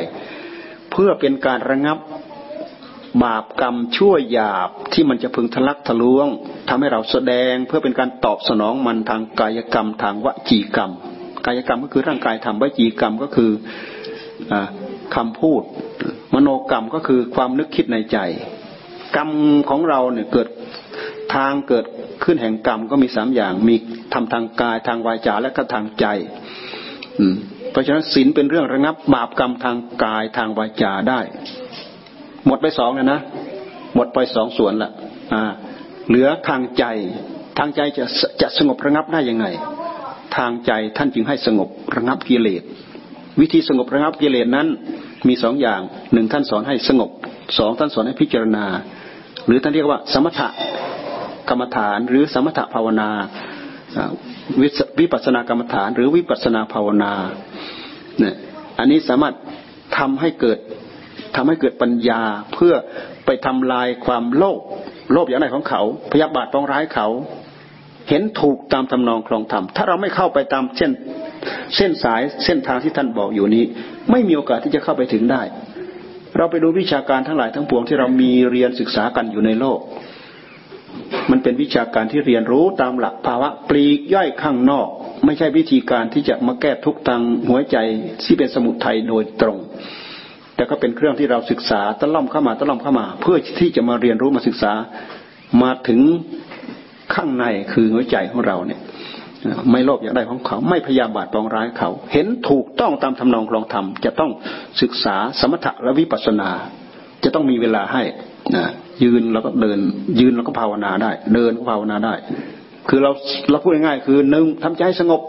[0.92, 1.98] เพื่อเป็นการระงับ
[3.24, 6.28] บาปกรรมชั่วหยาบที่มันจะพึงทะลักทะลวง
[6.70, 10.92] ทำให้เราแสดงเพื่อเป็นการตอบสนองมันทางกายกรรมทางวจีกรรม
[11.46, 13.52] กายกรรมก็คือร่างกายทำวจีกรรมก็คือ
[14.52, 14.54] อ
[15.16, 15.62] คำพูด
[16.34, 18.18] มโนกรรมก็คือความนึกคิดในใจ
[19.16, 19.30] กรรม
[19.70, 20.48] ของเราเนี่ยเกิด
[21.36, 21.86] ทางเกิด
[22.24, 23.76] ขึ้นแห่งกรรมก็มีสามอย่าง มี
[24.14, 26.06] ทำทางกายทางวาจาและก็ทางใจ
[27.72, 31.20] เพราะฉะนั้นศีลเป็นเรื่องระงับบาปกรรมทางกายทางวาจาได้
[32.46, 33.20] หมดไปสองแล้วนะ
[33.96, 34.92] หมดไปสองส่วนละ
[35.34, 35.44] อ่า
[36.08, 36.86] เหลือทางใจ
[37.58, 38.06] ทางใจจะ
[38.42, 39.46] จะสงบระงับได้ยังไง
[40.38, 42.64] ทางใจท่านจึงให้สงบระงับกิเลส
[43.40, 44.68] วิธีสงบระงับกิเลสนั้น
[45.28, 45.82] มีสองอย่าง
[46.14, 47.10] หนึ่งท่านสอนให้สงบ
[47.58, 48.66] สองท่านสอนให้พิจารณา
[49.48, 50.48] หรือท่านเรียกว่า สมถะ
[51.50, 53.10] กรรมฐาน หรือสมถะภาวนา
[55.00, 57.14] วิปัสสนากรรมฐาน หรือวิปัสสนาภาวนา
[58.20, 58.36] เนี่ย
[58.80, 59.36] อันนี้สามารถ
[59.98, 60.60] ทำให้เกิด
[61.36, 62.22] ทำให้เกิดปัญญา
[62.54, 62.74] เพื่อ
[63.26, 64.60] ไปทำลายความโลภ
[65.12, 67.08] โลภอย่างไรของเขา พยาบาทปองร้ายเขา
[68.12, 70.92] เห็นถูกตามทำนองคลองธรรม ถ้าเราไม่เข้าไปตามเส้น
[71.76, 73.64] เส้นสายเส้นทางที่ท่านบอกอยู่นี้
[74.12, 75.42] ไม่มีโอกาสที่จะเข้าไปถึงได้
[76.38, 79.80] เราไปดูวิชาการทั้งหลายทั้งปวงที่เรามีเรียนศึกษากันอยู่ในโลก
[81.32, 84.88] มันเป็นวิชาการที่เรียนรู้ตามหลักภาวะปลีกย่อยข้างนอก
[85.26, 87.78] ไม่ใช่วิธีการที่จะมาแก้ทุกทางหัวใจ
[88.26, 89.58] ที่เป็นสมุทัยโดยตรง
[90.56, 94.74] แต่ก็เป็นเครื่องที่เราศึกษาตะล่อมเข้ามาตะล่อมเข้ามา เพื่อที่จะมาเรียนรู้มาศึกษา
[95.64, 96.02] มาถึง
[97.16, 98.80] ข้างในคือหัวใจของเราเนี่ย
[99.72, 104.32] ไม่โลภอยากได้ของเขา ไม่พยาบาดปองร้ายเขา เห็นถูกต้องตามทำนองคลองธรรมจะต้อง
[104.82, 106.50] ศึกษาสมถะและวิปัสสนา
[107.24, 108.04] จะต้องมีเวลาให้
[108.56, 108.66] นะ
[109.04, 109.80] ยืนแล้วก็เดิน
[110.20, 112.14] ยืนแล้วก็ภาวนาได้ เดินก็ภาวนาได้
[112.90, 113.12] คือเรา
[113.50, 115.22] เราพูดง่ายๆคือหนึ่งทำใจสงบ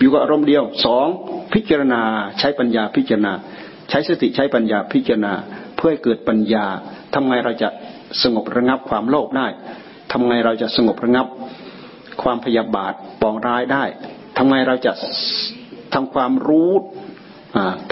[0.00, 1.06] อยู่กับอารมณ์เดียวสอง
[1.54, 2.00] พิจารณา
[2.38, 3.32] ใช้ปัญญาพิจารณา
[3.90, 5.32] ใช้สติใช้ปัญญาพิจารณา
[5.76, 6.66] เพื่อให้เกิดปัญญา
[7.14, 7.68] ทำไงเราจะ
[8.22, 9.46] สงบระงับความโลภได้
[10.16, 11.26] ทำไงเราจะสงบระงับ
[12.22, 13.84] ความพยาบาทปองร้ายได้
[14.36, 14.92] ทำไงเราจะ
[15.94, 16.72] ทำความรู้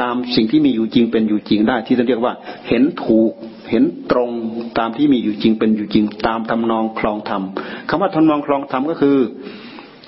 [0.02, 2.34] ตามสิ่งที่มีอยู่จริงเป็นอยู่จริงได้ ที่เรียกว่า
[2.68, 3.32] เห็นถูก
[3.70, 4.30] เห็นตรง
[4.78, 7.42] ตามที่มีอยู่จริงเป็นอยู่จริง ตามทำนองคลองธรรม
[7.88, 9.18] คำว่าทำนองคลองธรรมก็คือ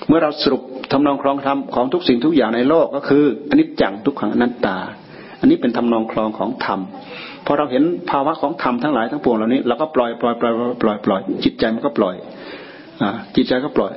[0.07, 4.77] เมื่อเราสรุปทำนองคลองธรรมของทุกสิ่งทุกอย่างในโลกก็คืออนิจจังทุกขังอนัตตา
[5.39, 6.79] อันนี้เป็นทำนองคลองของธรรม
[7.45, 12.15] พอเราเห็นภาวะของธรรมทั้งหลายทั้งปวงเหล่านี้เราก็ปล่อยปล่อยปล่อยปล่อยปล่อยจิตใจมันก็ปล่อย
[13.01, 13.93] อ่าจิตใจก็ปล่อย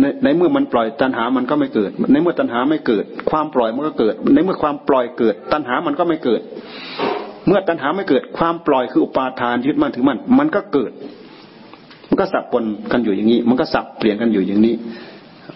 [0.00, 6.40] ในในเมื่อมันปล่อยตัณหามันก็ไม่เกิด ในเมื่อตัณหาไม่เกิด ความปล่อยมันก็เกิด ในเมื่อความปล่อยเกิด ตัณหามันก็ไม่เกิด
[7.46, 10.92] เมื่อตัณหาไม่เกิด ความปล่อยคืออุปาทานยึดมั่นถือมั่นมันก็เกิด
[12.08, 14.74] มันก็สับปนกันอยู่อย่างนี้ มันก็สับเปลี่ยนกันอยู่อย่างนี้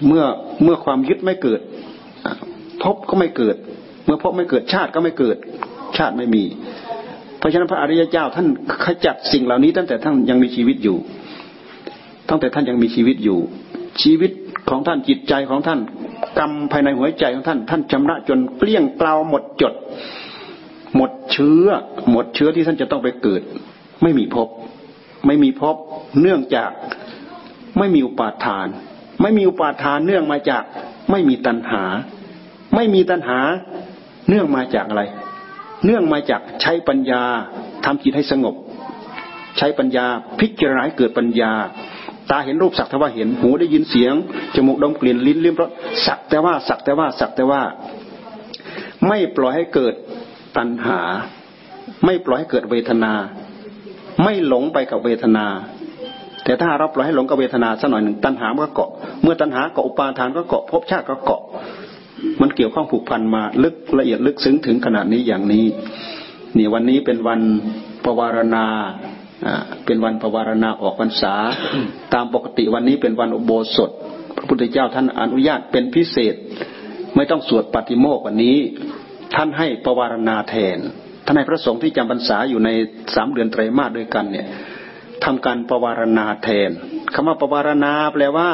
[0.07, 0.25] เมื่อ
[0.63, 1.61] เมื่อความยึดไม่เกิด
[2.83, 3.57] พบก็ไม่เกิด
[4.05, 5.37] เมื่อพบไม่เกิดชาติก็ไม่เกิด
[5.99, 6.45] ชาติไม่มี
[7.43, 8.47] เพราะฉะนั้นพระอริยเจ้าท่าน
[8.85, 10.97] ขจัดสิ่งเหล่านี้ ตั้งแต่ท่านยังมีชีวิตอยู่
[12.29, 13.39] ตั้งแต่ท่านยังมีชีวิตอยู่
[14.03, 14.31] ชีวิต
[14.71, 15.81] ของท่านจิตใจของท่าน
[16.39, 19.75] กรรมภายในหัวใจของท่าน ท่านชำระจนเกลี้ยงเกลาหมดจด
[20.97, 21.69] หมดเชื้อ
[22.11, 23.43] หมดเชื้อที่ท่านจะต้องไปเกิด
[24.03, 24.49] ไม่มีพบ
[25.27, 25.77] ไม่มีพบ
[26.21, 26.71] เนื่องจาก
[27.79, 28.67] ไม่มีอุปาทาน
[29.23, 30.63] ไม่มีอุปาทานเนื่องมาจาก
[31.11, 31.85] ไม่มีตัณหา
[32.75, 33.39] ไม่มีตัณหา
[34.29, 35.03] เนื่องมาจากอะไร
[35.85, 37.23] เนื่องมาจากใช้ปัญญา
[37.85, 38.55] ทำจิตให้สงบ
[39.59, 40.07] ใช้ปัญญา
[40.41, 41.53] พิจารณาให้เกิดปัญญา
[42.31, 44.15] ตาเห็นรูปสักแต่ว่าเห็นหูได้ยินเสียง
[44.55, 45.71] จมูกดมกลิ่นลิ้นลิ้มรส
[46.07, 47.63] สักแต่ว่าสักแต่ว่าสักแต่ว่า
[49.09, 49.95] ไม่ปล่อยให้เกิด
[50.57, 51.01] ตัณหา
[52.05, 53.13] ไม่ปล่อยให้เกิดเวทนา
[54.23, 55.47] ไม่หลงไปกับเวทนา
[56.45, 58.91] แต่ถ้าเราปล่อยให้หลงกับเวทนาสักหน่อยหนึ่งตัณหามันก็เกาะ
[59.23, 61.43] เมื่อตัณหาเกาะอุปาทานก็เกาะภพชาติก็เกาะ
[62.41, 65.65] มันเกี่ยวข้องผูกพันมาลึกละเอียดลึกซึ้งถึงขนาดนี้อย่างนี้
[66.57, 67.41] นี่วันนี้เป็นวัน
[68.05, 68.67] ปวารณา
[69.87, 71.35] เป็นวันปวารณาออกพรรษา
[72.15, 73.91] ตามปกติวันนี้เป็นวันอุโบสถ
[74.37, 76.35] พระพุทธเจ้าท่านอนุญาตเป็นพิเศษ
[77.17, 78.57] ไม่ต้องสวดปฏิโมกวันนี้
[79.35, 80.79] ท่านให้ปวารณาแทน
[81.25, 82.71] ท่านให้พระสงฆ์ที่จำพรรษาอยู่ใน
[83.15, 84.47] สามเดือนไตรมาสด้วยกันเนี่ย
[85.25, 86.71] ทำการปวารณาแทน
[87.15, 88.49] คำว่าปวารณาแปลว่า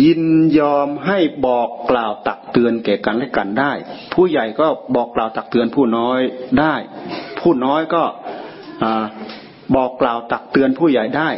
[0.00, 0.22] ยิน
[0.58, 3.72] ยอมให้บอกกล่าวตักเตือนแก่กันและกันได้
[4.14, 6.20] ผู้ใหญ่ก็บอกกล่าวตักเตือนผู้น้อย
[6.60, 6.74] ได้
[7.40, 8.02] ผู้น้อยก็
[9.76, 11.28] บอกกล่าวตักเตือนผู้ใหญ่ได้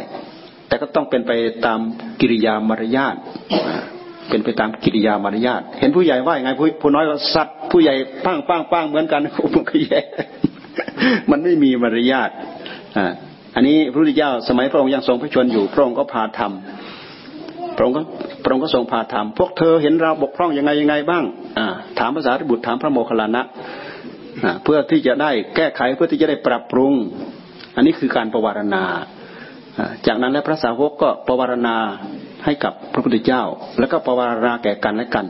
[0.67, 1.31] แต่ก็ต้องเป็นไป
[1.65, 1.79] ตาม
[2.21, 3.15] กิริยามารยาท
[4.29, 7.93] เป็นไปตามกิริยามารยาทเห็นผู้ใหญ่ว่าอย่างไงผู้ผู้น้อยก็สัตว์ผู้ใหญ่
[8.25, 9.21] ป้างป้างป้างเหมือนกัน
[9.53, 10.01] มันก็แย่
[11.31, 12.29] มันไม่มีมารยาท
[12.97, 13.05] อ่า
[13.55, 16.94] อันนี้พระพุทธเจ้าสมัยพระองค์ยังทรงพระชนอยู่พระองค์ก็พาทำ
[17.75, 18.01] พระองค์ก็
[18.43, 21.23] พระองค์ก็ทรงพาทำพวกเธอเห็นเราบกพร่องยังไงยังไงบ้าง
[21.57, 21.67] อ่า
[21.99, 23.43] ถามภาษาริบุตรถามพระโมคคัลลานะ
[24.63, 26.93] เพื่อที่จะได้แก้ไขเพื่อที่จะได้ปรับปรุง
[27.75, 28.83] อันนี้คือการประวารณา
[30.07, 31.75] จากนั้นแล้วพระสาวกก็ประวารณา
[32.45, 33.43] ให้กับพระพุทธเจ้า
[33.79, 35.25] แล้วก็ประวารณาแก่กันและกัน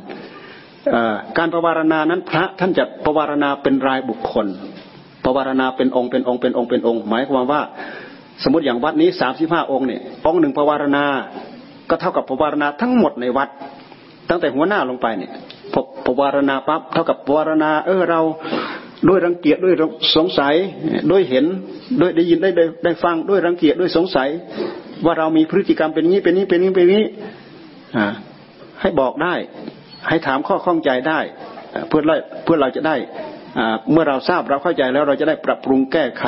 [1.38, 4.48] การประวารณานั้นพระท่านจะประวารณาเป็นรายบุคคล
[5.24, 7.62] ประวารณาเป็นองค์เป็นองค์เป็นองค์เป็นองค์ หมายความว่า
[8.44, 11.06] สมมติอย่างวัดนี้สามสิบห้าองค์เนี่ยองค์หนึ่งประวารณา
[11.90, 13.50] ก็เท่ากับประวารณาทั้งหมดในวัด
[14.30, 15.32] ตั้งแต่หัวหน้าลงไปเนี่ย
[16.06, 18.22] ประวารณาปั๊บเท่ากับประวารณาเออเรา
[19.08, 19.76] ด้วยรังเกียจด้วย
[20.16, 20.56] สงสัย
[21.12, 21.46] ด้วยเห็น
[22.02, 24.30] ด้วยได้ยินได้ได้ได้ฟังด้วยรังเกียจด้วยสงสัย
[25.06, 27.04] ว่าเรามีพฤติกรรมเป็นนี้เป็นนี้เป็นนี้เป็นนี้
[27.98, 28.08] อ่า
[28.82, 29.34] ให้บอกได้
[30.08, 31.20] ให้ถามข้อข้องใจได้
[31.88, 32.02] เพื่อ
[32.44, 32.96] เพื่อเราจะได้
[33.92, 36.26] เมื่อเราทราบเราเข้าใจแล้วเราจะได้ปรับปรุงแก้ไข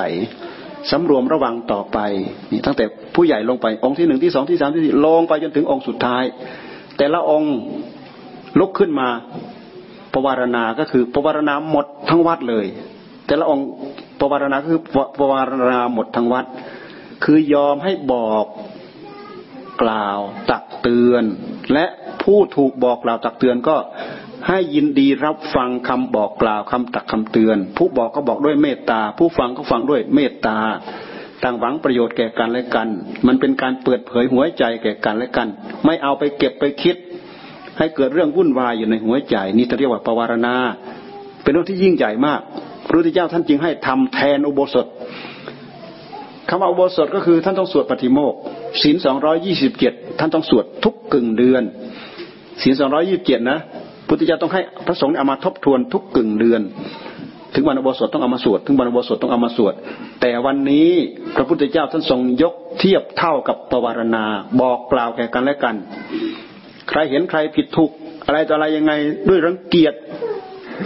[0.91, 1.97] สำรวมระวังต่อไป
[2.51, 2.85] นี่ตั้งแต่
[3.15, 6.23] ผู้ใหญ่ลงไปองค์ที่หนึ่งที่สองที่สามที่สี่ลงไปจนถึงองค์สุดท้าย
[6.97, 7.55] แต่ละองค์
[8.59, 9.07] ลุกขึ้นมา
[10.13, 12.65] ปวารณาก็คือปวารณาหมดทั้งวัดเลย
[13.27, 13.65] แต่ละองค์
[14.19, 14.81] ปวารณาคือ
[15.19, 16.45] ปวารณาหมดทั้งวัด
[17.23, 18.45] คือยอมให้บอก
[19.81, 20.19] กล่าว
[20.51, 21.23] ตักเตือน
[21.73, 21.85] และ
[22.23, 23.75] ผู้ถูกบอกกล่าวตักเตือนก็
[24.47, 30.57] ให้ยินดีรับฟังคำบอกกล่าวคำตักคำเตือน ผู้บอกก็บอกด้วยเมตตา ผู้ฟังก็ฟังด้วยเมตตา
[31.43, 32.87] ต่างหวังประโยชน์แก่กันและกัน
[33.27, 35.47] มันเป็นการเปิดเผยหัวใจแก่กันและกัน
[35.85, 36.95] ไม่เอาไปเก็บไปคิด
[37.77, 40.55] ให้เกิดเรื่องวุ่นวายอยู่ในหัวใจ นี่เรียกว่าปวารณา
[41.43, 42.41] เป็นเรื่องที่ยิ่งใหญ่มาก
[42.87, 44.87] พระพุทธเจ้าท่านจึงให้ทำแทนอุโบสถ
[46.49, 48.33] คำว่าอุโบสถก็คือท่านต้องสวดปฏิโมก
[48.81, 51.63] ศีลสองร้อยยี่สิบเจ็ดท่านต้องสวดทุกกึ่งเดือน
[52.61, 53.59] ศีลสองร้อยี่สิบเจ็ดนะ
[54.07, 56.61] พุทธเจ้าต้องให้พระสงฆ์เอามาทบทวนทุกกึ่งเดือน
[57.53, 59.73] ถึงวันอุโบสถต้องเอามาสวดถึงวันอุโบสถต้องเอามาสวด
[60.21, 60.89] แต่วันนี้
[61.35, 64.25] พระพุทธเจ้าท่านทรงยกเทียบเท่ากับปวารณา
[64.61, 65.75] บอกกล่าวแก่กันและกัน
[66.89, 67.91] ใครเห็นใครผิดถูก
[68.25, 68.93] อะไรต่ออะไรยังไง
[69.29, 69.93] ด้วยรังเกียจ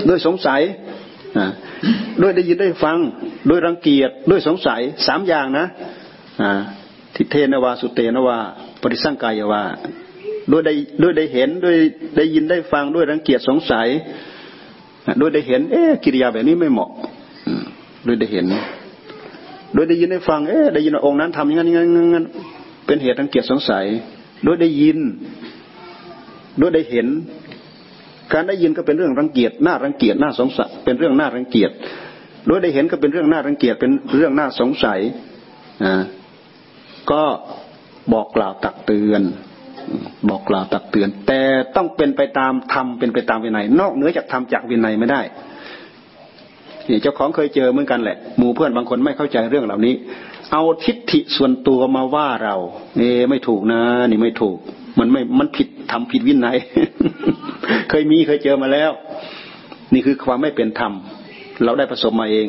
[0.09, 0.61] ด้วยสงสัย
[2.21, 2.97] ด้วยได้ยินได้ฟัง
[3.49, 5.65] ด้วยรังเกียจด้วยสงสัยสามอย่างนะ
[7.15, 8.37] ทิเทนวาสุเตนวา
[8.81, 9.63] ปริสังกายวา
[10.51, 11.75] ด้วยได้ด้วยได้เห็นด้วย
[12.17, 13.87] ได้ยินได้ฟังด้วยรังเกียจสงสัย
[15.21, 16.89] ด้วยได้เห็น เอ๊กิริยาแบบนี้ไม่เหมาะ
[18.07, 18.45] ด้วยได้เห็น
[19.73, 21.73] โดยได้ยินได้ฟัง เอ๊ได้ยินองค์นั้นทำอย่างนั้นอย่า
[22.09, 22.25] งนั้น
[22.85, 23.85] เป็นเหตุรังเกียจสงสัย
[24.43, 24.97] โดยได้ยิน
[26.59, 27.07] ด้วยได้เห็น
[28.33, 31.71] การได้ยินก็เป็นเรื่องรังเกียจน่ารังเกียจน่าสงสัยเป็นเรื่องน่ารังเกียจ
[32.47, 34.99] โดยได้เห็นก็เป็นเรื่องน่ารังเกียจเป็นเรื่องน่าสงสัย
[35.83, 35.93] อ่า
[37.11, 37.23] ก็
[38.13, 39.21] บอกกล่าวตักเตือน
[40.29, 41.41] บอกกล่าวตักเตือน แต่
[41.75, 45.21] ต้องเป็นไปตามธรรมเป็นไปตามวินัย นอกเหนือจากธรรมจากวินัยไม่ได้
[46.89, 49.93] นี่เจ้าของเคยเจอเหมือนกันแหละหมู่เพื่อนบางคนไม่เข้าใจเรื่องเหล่านี้
[50.51, 52.55] เอาทิฏฐิส่วนตัวมาว่าเรา
[52.97, 54.57] เอไม่ถูกนะ นี่ไม่ถูก
[54.99, 56.57] มันไม่มันผิดทำผิดวินัย
[57.89, 58.91] เคยมีเคยเจอมาแล้ว
[59.93, 60.93] นี่คือความไม่เป็นธรรม
[61.63, 62.47] เราได้ประสบมาเอง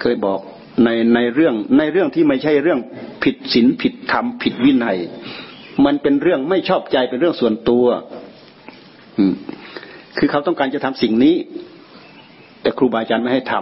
[0.00, 0.40] เคยบอก
[0.84, 2.80] ในในเรื่องในเรื่องที่ไม่ใช่เรื่อง
[3.22, 4.98] ผิดศีลผิดธรรมผิดวินัย
[5.86, 7.86] มันเป็นเรื่องไม่ชอบใจเป็นเรื่องส่วนตัว
[9.18, 9.24] อื
[10.18, 11.36] คือเขาต้องการจะทำสิ่งนี้
[12.62, 13.54] แต่ครูบาอาจารย์ไม่ให้ท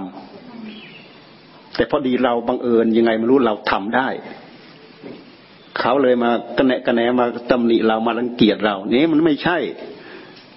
[0.65, 4.09] ำแต่พอดีเราบังเอิญยังไงไม่รู้เราทำได้
[5.79, 9.59] เขาเลยมากระแนะกระแหนมาตำหนิเรามารังเกียจเราเนี่มันไม่ใช่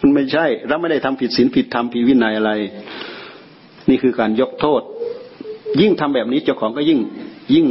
[0.01, 2.51] มันไม่ใช่ เราไม่ได้ทำผิดศีลผิดธรรมผิดวินัยอะไร
[3.89, 4.81] นี่คือการยกโทษ
[5.81, 6.99] ยิ่งทำแบบนี้เจ้าของก็ยิ่ง
[7.53, 7.67] ยิ่ง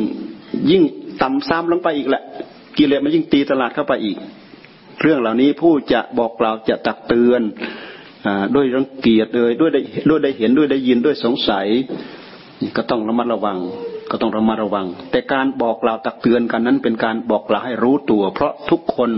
[0.70, 0.82] ยิ่ง
[1.22, 2.22] ต่ำซ้ำลงไปอีกแหละ
[2.78, 4.16] กิเลสมันยิ่งตีตลาดเข้าไปอีก
[5.02, 7.42] เรื่องเหล่านี้ผู้จะบอกกล่าวจะตักเตือน
[8.54, 11.66] ด้วยรังเกียจเลยด้วยได้ด้วยได้เห็นด้วยได้ยินด้วยสงสัย
[12.76, 13.58] ก็ต้องระมัดระวัง
[14.10, 19.10] ก็ต้องระมัดระวัง แต่การบอกกล่าวตักเตือนกันนั้น เป็นการบอกกล่าวให้รู้ตัว เพราะทุกคน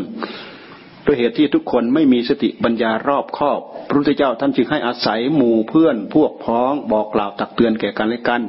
[1.06, 8.42] ด้วยเหตุที่ทุกคนไม่มีสติปัญญารอบคอบ พระพุทธเจ้าท่านจึงให้อาศัยหมู่เพื่อน พวกพ้องบอกกล่าวตักเตือนแก่กันและกัน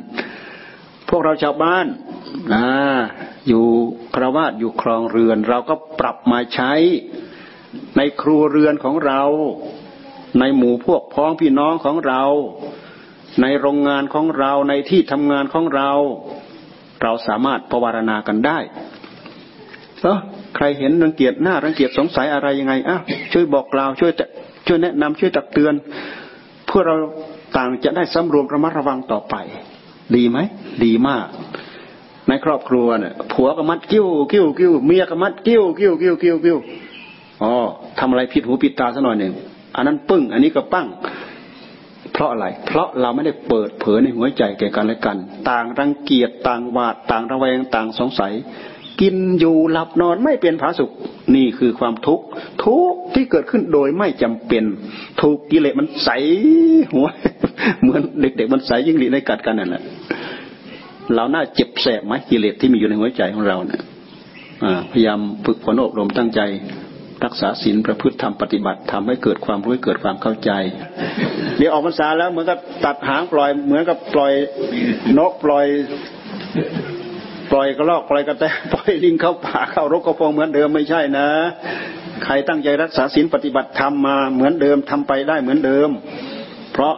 [1.10, 1.86] พวกเราชาวบ้าน
[2.54, 2.66] นะ
[3.48, 3.66] อยู่
[4.16, 6.72] คราวาสอยู่ครองเรือน เราก็ปรับมาใช้
[7.98, 9.22] ในครัวเรือนของเรา
[10.40, 12.22] ในหมู่พวกพ้องพี่น้องของเรา
[13.42, 15.90] ในโรงงานของเราในที่ทำงานของเรา
[17.02, 18.60] เราสามารถประวารณากันได้
[20.02, 20.20] เออ
[20.56, 22.98] ใครเห็นรังเกียจหน้ารังเกียจสงสัยอะไรยังไงอะ
[23.34, 24.12] ช่วยบอกกล่าวช่วย
[24.68, 25.74] ช่วยแนะนำช่วยตักเตือน
[26.66, 26.96] เพื่อเรา
[27.58, 29.36] ต่างจะได้สำรวมระมัดระวังต่อไป
[30.16, 30.38] ดีไหม
[30.84, 31.28] ดีมาก
[32.46, 36.58] ครอบครัวเนี่ยผัวก็มัดกิ้วกิ้วกิ้วเมียก็มัดกิ้วกิ้วกิ้วกิ้วกิ้ว
[37.44, 37.54] อ๋อ
[38.00, 39.34] ทำอะไรผิดหูผิดตาสัหน่อยหนึ่ง
[39.76, 40.88] อันนั้นปึ้ง อันนี้ก็ปั้ง
[42.14, 45.18] เพราะอะไร เพราะเราไม่ได้เปิดเผยในหัวใจแก่กันและกัน
[45.50, 48.34] ต่างรังเกียจต่างหวาดต่างระแวงต่างสงสัย
[49.02, 50.92] กินอยู่หลับนอนไม่เป็นผาสุข
[51.36, 52.26] นี่คือความทุกข์
[52.64, 54.64] ทุกข์ที่เกิดขึ้นโดยไม่จำเป็น
[55.22, 56.10] ถูกกิเลสมันใส
[56.94, 57.08] หัว
[57.82, 59.84] เหมือนเด็ก ๆ มันใสยิ่งหลีในกัดกันนั่นแหละ
[61.16, 63.82] เราน่าเจ็บแสบไหมกิเลสที่มีอยู่ในหัวใจของเราเนี่ย
[64.92, 66.42] พยายามฝึกฝนอบรมตั้งใจ
[67.26, 70.52] รักษาศีลประพฤติธรรมปฏิบัติทำให้เกิดความรู้เกิดความเข้าใจ
[71.58, 74.34] เดี๋ยวออกพรรษาแล้วเหมือนกับตัดหางปล่อย เหมือนกับปล่อย
[75.18, 75.66] นกปล่อย
[77.52, 81.28] ปล่อยกระรอกปล่อยกระแตปล่อยลิงเข้าป่าเข้ารกกระพงเหมือนเดิมไม่ใช่นะ
[82.24, 85.90] ใครตั้งใจรักษาศีลปฏิบัติธรรมมาเหมือนเดิมทำไปได้เหมือนเดิม
[86.74, 86.96] เพราะ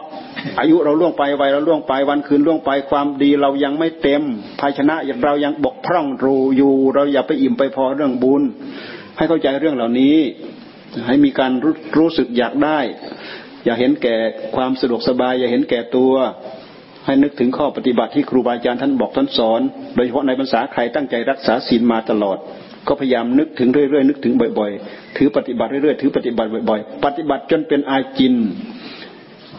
[0.60, 4.22] อายุเราล่วงไปวัยเราล่วงไปวันคืนล่วงไปความดีเรายังไม่เต็ม
[4.60, 8.42] ภาชนะเรายังบกพร่องรูอยู่ เราอย่าไปอิ่มไปพอเรื่องบุญ
[9.16, 10.16] ให้เข้าใจเรื่องเหล่านี้
[11.06, 12.78] ให้มีการรู้รู้สึกอยากได้
[13.64, 14.16] อย่าเห็นแก่
[14.56, 16.12] ความสะดวกสบาย อย่าเห็นแก่ตัว
[17.06, 19.60] ให้นึกถึงข้อปฏิบัติที่ครูบาอาจารย์ท่านบอกท่านสอน
[19.94, 22.38] โดยเฉพาะในภาษาใครตั้งใจรักษาศีลมาตลอด
[22.88, 28.34] ก็พยายามนึกถึงเรื่อยๆนึกถึงบ่อย ๆ ถือปฏิบัติเรื่อยๆถือปฏิบัติบ่อย ๆ ปฏิบัติจนเป็นอาจิน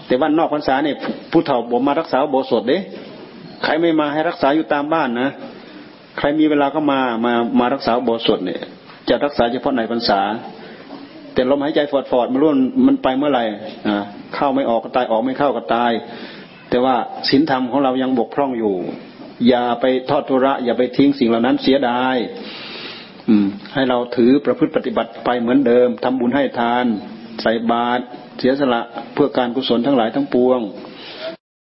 [0.09, 0.95] แต่ว่านอกพรรษาเนี่ย
[1.31, 2.77] ผู้เฒ่าบอกมารักษาโบสถเด้
[3.63, 5.29] ใครไม่มาให้รักษาอยู่ตามบ้านนะ
[6.17, 8.61] ใครมีเวลาก็มามามารักษาโบสถเนี่ย
[9.09, 10.21] จะรักษาเฉพาะในพรรษา
[11.33, 13.43] แต่ลมหายใจฟอดฟอดมันร่วนมันไปเมื่อไหร่
[13.87, 13.95] อ่า
[14.35, 15.91] เข้าไม่ออกก็ตายออกไม่เข้าก็ตาย
[16.69, 16.95] แต่ว่า
[17.29, 18.75] ศีลธรรมของเรายังบกพร่องอยู่
[19.47, 22.15] อย่าไปทอดทุระ อย่าไปทิ้งสิ่งเหล่านั้นเสียดาย
[23.27, 26.85] อืม ให้เราถือประพฤติปฏิบัติไปเหมือนเดิมทำบุญให้ทาน
[27.41, 28.03] ใส่บาตร
[28.39, 28.81] เสียสละ
[29.13, 30.59] เพื่อการกุศลทั้งหลายทั้งปวง